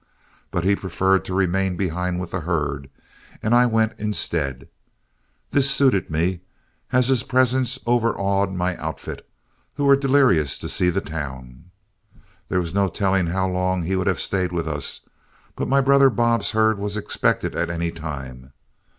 [0.49, 2.89] But he preferred to remain behind with the herd,
[3.43, 4.67] and I went instead.
[5.51, 6.39] This suited me,
[6.91, 9.29] as his presence overawed my outfit,
[9.75, 11.65] who were delirious to see the town.
[12.49, 15.01] There was no telling how long he would have stayed with us,
[15.55, 18.53] but my brother Bob's herd was expected at any time.